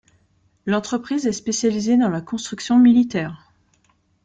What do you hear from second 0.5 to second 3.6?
L'entreprise est spécialisée dans la construction militaire.